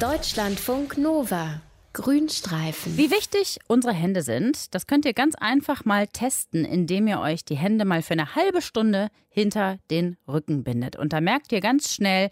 [0.00, 1.60] Deutschlandfunk Nova.
[1.92, 2.96] Grünstreifen.
[2.96, 7.44] Wie wichtig unsere Hände sind, das könnt ihr ganz einfach mal testen, indem ihr euch
[7.44, 10.96] die Hände mal für eine halbe Stunde hinter den Rücken bindet.
[10.96, 12.30] Und da merkt ihr ganz schnell,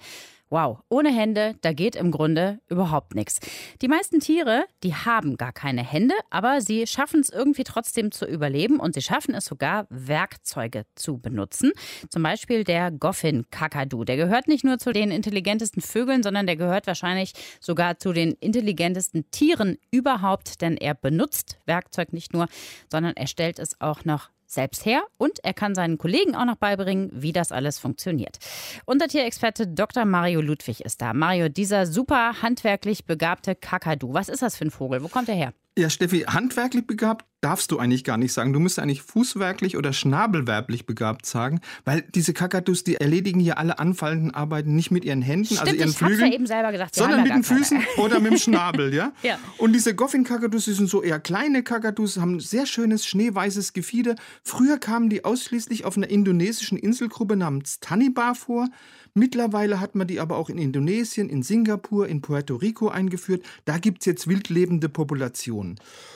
[0.50, 3.38] Wow, ohne Hände, da geht im Grunde überhaupt nichts.
[3.82, 8.24] Die meisten Tiere, die haben gar keine Hände, aber sie schaffen es irgendwie trotzdem zu
[8.24, 11.72] überleben und sie schaffen es sogar, Werkzeuge zu benutzen.
[12.08, 14.04] Zum Beispiel der Goffin-Kakadu.
[14.04, 18.32] Der gehört nicht nur zu den intelligentesten Vögeln, sondern der gehört wahrscheinlich sogar zu den
[18.32, 22.46] intelligentesten Tieren überhaupt, denn er benutzt Werkzeug nicht nur,
[22.90, 26.56] sondern er stellt es auch noch selbst her und er kann seinen Kollegen auch noch
[26.56, 28.38] beibringen, wie das alles funktioniert.
[28.86, 30.04] Unser Tierexperte Dr.
[30.04, 31.12] Mario Ludwig ist da.
[31.12, 35.02] Mario, dieser super handwerklich begabte Kakadu, was ist das für ein Vogel?
[35.02, 35.52] Wo kommt er her?
[35.78, 38.52] Ja, Steffi, handwerklich begabt darfst du eigentlich gar nicht sagen.
[38.52, 43.78] Du musst eigentlich fußwerklich oder schnabelwerblich begabt sagen, weil diese Kakadus, die erledigen hier alle
[43.78, 46.96] anfallenden Arbeiten nicht mit ihren Händen, Stimmt, also ihren ich Flügeln, ja eben selber gesagt,
[46.96, 49.12] sondern mit den Füßen oder mit dem Schnabel, ja?
[49.22, 49.38] ja.
[49.58, 54.16] Und diese Goffin-Kakadus, die sind so eher kleine Kakadus, haben sehr schönes schneeweißes Gefieder.
[54.42, 58.68] Früher kamen die ausschließlich auf einer indonesischen Inselgruppe namens Tanibar vor.
[59.14, 63.44] Mittlerweile hat man die aber auch in Indonesien, in Singapur, in Puerto Rico eingeführt.
[63.64, 65.67] Da gibt es jetzt wildlebende Populationen.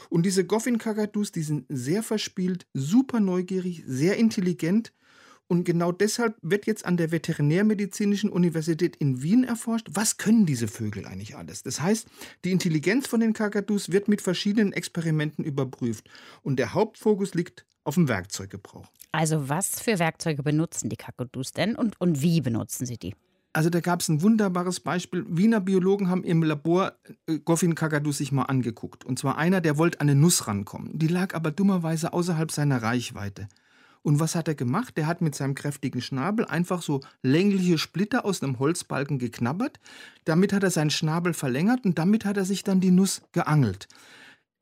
[0.08, 4.92] Und diese Goffin-Kakadus, die sind sehr verspielt, super neugierig, sehr intelligent.
[5.48, 10.68] Und genau deshalb wird jetzt an der Veterinärmedizinischen Universität in Wien erforscht, was können diese
[10.68, 11.62] Vögel eigentlich alles.
[11.62, 12.06] Das heißt,
[12.44, 16.08] die Intelligenz von den Kakadus wird mit verschiedenen Experimenten überprüft.
[16.42, 18.90] Und der Hauptfokus liegt auf dem Werkzeuggebrauch.
[19.10, 23.14] Also was für Werkzeuge benutzen die Kakadus denn und, und wie benutzen sie die?
[23.54, 25.26] Also da gab es ein wunderbares Beispiel.
[25.28, 26.92] Wiener Biologen haben im Labor
[27.26, 29.04] äh, Goffin Kakadus sich mal angeguckt.
[29.04, 30.90] Und zwar einer, der wollte an eine Nuss rankommen.
[30.98, 33.48] Die lag aber dummerweise außerhalb seiner Reichweite.
[34.02, 34.96] Und was hat er gemacht?
[34.96, 39.78] Der hat mit seinem kräftigen Schnabel einfach so längliche Splitter aus einem Holzbalken geknabbert.
[40.24, 43.86] Damit hat er seinen Schnabel verlängert und damit hat er sich dann die Nuss geangelt.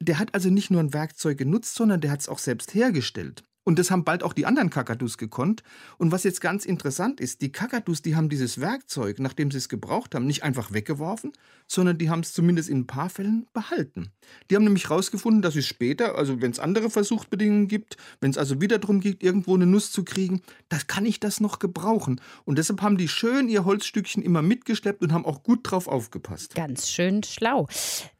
[0.03, 3.45] Der hat also nicht nur ein Werkzeug genutzt, sondern der hat es auch selbst hergestellt.
[3.71, 5.63] Und das haben bald auch die anderen Kakadus gekonnt.
[5.97, 9.69] Und was jetzt ganz interessant ist, die Kakadus, die haben dieses Werkzeug, nachdem sie es
[9.69, 11.31] gebraucht haben, nicht einfach weggeworfen,
[11.69, 14.11] sondern die haben es zumindest in ein paar Fällen behalten.
[14.51, 18.39] Die haben nämlich herausgefunden, dass es später, also wenn es andere Versuchsbedingungen gibt, wenn es
[18.39, 22.21] also wieder darum geht, irgendwo eine Nuss zu kriegen, das kann ich das noch gebrauchen.
[22.45, 26.57] Und deshalb haben die schön ihr Holzstückchen immer mitgeschleppt und haben auch gut drauf aufgepasst.
[26.57, 27.69] Ganz schön schlau.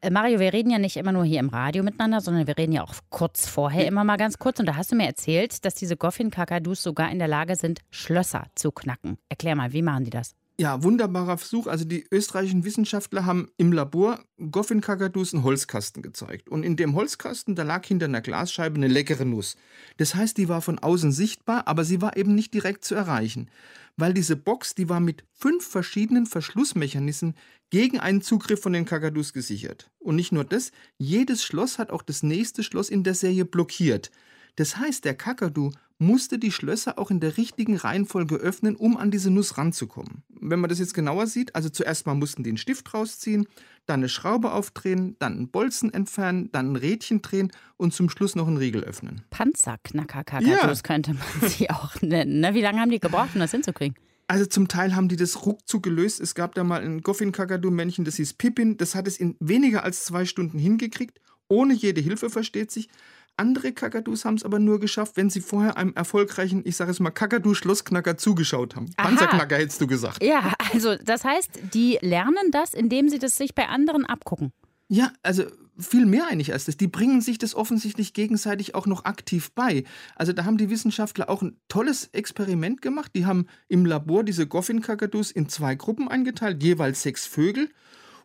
[0.01, 2.71] Äh, Mario, wir reden ja nicht immer nur hier im Radio miteinander, sondern wir reden
[2.71, 4.61] ja auch kurz vorher immer mal ganz kurz.
[4.61, 7.81] Und da hast du mir erzählt, erzählt, dass diese Goffin-Kakadus sogar in der Lage sind,
[7.91, 9.19] Schlösser zu knacken.
[9.29, 10.35] Erklär mal, wie machen die das?
[10.59, 11.67] Ja, wunderbarer Versuch.
[11.67, 16.51] Also die österreichischen Wissenschaftler haben im Labor Goffin-Kakadus einen Holzkasten gezeigt.
[16.51, 19.57] Und in dem Holzkasten, da lag hinter einer Glasscheibe eine leckere Nuss.
[19.97, 23.49] Das heißt, die war von außen sichtbar, aber sie war eben nicht direkt zu erreichen.
[23.97, 27.35] Weil diese Box, die war mit fünf verschiedenen Verschlussmechanismen
[27.71, 29.91] gegen einen Zugriff von den Kakadus gesichert.
[29.99, 34.11] Und nicht nur das, jedes Schloss hat auch das nächste Schloss in der Serie blockiert.
[34.57, 39.11] Das heißt, der Kakadu musste die Schlösser auch in der richtigen Reihenfolge öffnen, um an
[39.11, 40.23] diese Nuss ranzukommen.
[40.29, 43.47] Wenn man das jetzt genauer sieht, also zuerst mal mussten die einen Stift rausziehen,
[43.87, 48.35] dann eine Schraube aufdrehen, dann einen Bolzen entfernen, dann ein Rädchen drehen und zum Schluss
[48.35, 49.23] noch einen Riegel öffnen.
[49.31, 50.83] Panzerknacker-Kakadus ja.
[50.83, 52.41] könnte man sie auch nennen.
[52.41, 52.55] Ne?
[52.55, 53.97] Wie lange haben die gebraucht, um das hinzukriegen?
[54.27, 56.21] Also zum Teil haben die das ruckzuck gelöst.
[56.21, 58.77] Es gab da mal ein Goffin-Kakadu-Männchen, das hieß Pippin.
[58.77, 62.89] Das hat es in weniger als zwei Stunden hingekriegt, ohne jede Hilfe, versteht sich.
[63.41, 67.01] Andere Kakadus haben es aber nur geschafft, wenn sie vorher einem erfolgreichen, ich sage es
[67.01, 68.91] mal, Kakadu-Schlussknacker zugeschaut haben.
[68.97, 69.09] Aha.
[69.09, 70.23] Panzerknacker hättest du gesagt.
[70.23, 74.53] Ja, also das heißt, die lernen das, indem sie das sich bei anderen abgucken.
[74.89, 75.45] Ja, also
[75.79, 76.77] viel mehr eigentlich als das.
[76.77, 79.85] Die bringen sich das offensichtlich gegenseitig auch noch aktiv bei.
[80.17, 83.13] Also da haben die Wissenschaftler auch ein tolles Experiment gemacht.
[83.15, 87.71] Die haben im Labor diese Goffin-Kakadus in zwei Gruppen eingeteilt, jeweils sechs Vögel.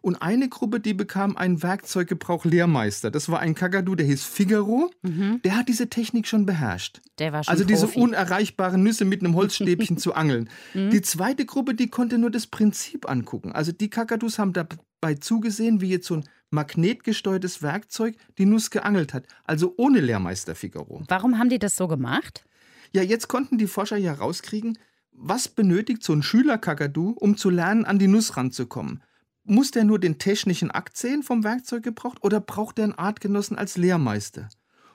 [0.06, 3.10] Und eine Gruppe, die bekam einen Werkzeuggebrauch-Lehrmeister.
[3.10, 4.92] Das war ein Kakadu, der hieß Figaro.
[5.02, 5.42] Mhm.
[5.44, 7.02] Der hat diese Technik schon beherrscht.
[7.18, 8.00] Der war schon Also diese Profi.
[8.02, 10.48] unerreichbaren Nüsse mit einem Holzstäbchen zu angeln.
[10.76, 10.92] Mhm.
[10.92, 13.52] Die zweite Gruppe, die konnte nur das Prinzip angucken.
[13.52, 19.12] Also die Kakadus haben dabei zugesehen, wie jetzt so ein magnetgesteuertes Werkzeug die Nuss geangelt
[19.14, 19.26] hat.
[19.44, 21.02] Also ohne Lehrmeister Figaro.
[21.08, 22.46] Warum haben die das so gemacht?
[22.94, 24.78] Ja, jetzt konnten die Forscher ja rauskriegen,
[25.12, 29.02] was benötigt so ein Schüler-Kakadu, um zu lernen, an die Nuss ranzukommen.
[29.48, 33.56] Muss der nur den technischen Akt sehen vom Werkzeug gebraucht oder braucht er einen Artgenossen
[33.56, 34.50] als Lehrmeister?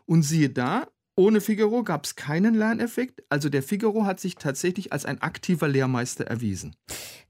[0.06, 4.93] Und siehe da, ohne Figaro gab es keinen Lerneffekt, also der Figaro hat sich tatsächlich
[4.93, 6.75] als ein aktiver Lehrmeister erwiesen.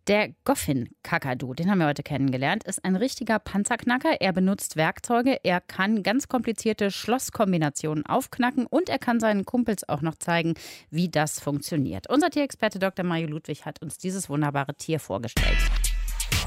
[0.07, 4.23] Der Goffin-Kakadu, den haben wir heute kennengelernt, ist ein richtiger Panzerknacker.
[4.23, 10.01] Er benutzt Werkzeuge, er kann ganz komplizierte Schlosskombinationen aufknacken und er kann seinen Kumpels auch
[10.01, 10.55] noch zeigen,
[10.89, 12.09] wie das funktioniert.
[12.09, 13.05] Unser Tierexperte Dr.
[13.05, 15.59] Mario Ludwig hat uns dieses wunderbare Tier vorgestellt.